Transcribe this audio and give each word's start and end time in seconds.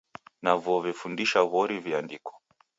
Na 0.43 0.53
vuo 0.63 0.79
vefundisha 0.85 1.39
w'ori 1.51 1.77
viandiko. 1.85 2.31